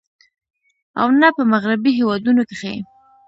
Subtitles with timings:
[0.99, 2.73] او نۀ په مغربي هېوادونو کښې